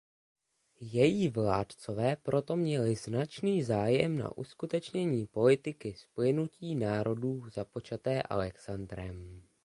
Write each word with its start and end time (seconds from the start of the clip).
Její 0.79 1.27
vládcové 1.29 2.15
proto 2.15 2.55
měli 2.55 2.95
značný 2.95 3.63
zájem 3.63 4.17
na 4.17 4.37
uskutečnění 4.37 5.27
politiky 5.27 5.93
splynutí 5.93 6.75
národů 6.75 7.49
započaté 7.49 8.23
Alexandrem. 8.23 9.43